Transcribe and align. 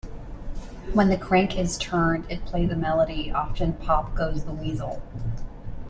When 0.93 1.09
the 1.09 1.15
crank 1.15 1.55
is 1.55 1.77
turned, 1.77 2.25
it 2.27 2.43
plays 2.43 2.71
a 2.71 2.75
melody, 2.75 3.31
often 3.31 3.73
"Pop 3.73 4.15
Goes 4.15 4.45
the 4.45 4.51
Weasel". 4.51 4.99